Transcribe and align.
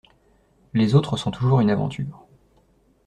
Les 0.73 0.95
autres 0.95 1.15
sont 1.15 1.29
toujours 1.29 1.59
une 1.61 1.69
aventure. 1.69 2.25